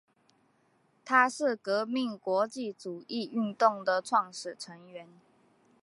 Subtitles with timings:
[1.05, 5.07] 它是革命国际主义运动的创始成员。